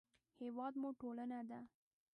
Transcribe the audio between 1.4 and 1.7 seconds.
ده